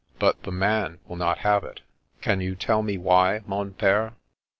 But 0.17 0.41
the 0.41 0.51
man 0.51 0.97
will 1.05 1.15
not 1.17 1.37
have 1.45 1.63
it. 1.63 1.81
Can 2.21 2.41
you 2.41 2.55
tell 2.55 2.81
me 2.81 2.97
why, 2.97 3.41
mon 3.45 3.75
pire? 3.75 4.13